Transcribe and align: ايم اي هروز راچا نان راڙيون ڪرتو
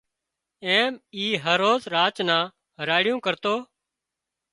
ايم 0.67 0.93
اي 1.17 1.27
هروز 1.43 1.81
راچا 1.93 2.23
نان 2.29 2.45
راڙيون 2.87 3.19
ڪرتو 3.25 3.53